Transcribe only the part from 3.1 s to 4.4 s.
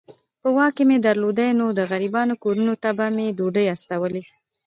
مي ډوډۍ استولې.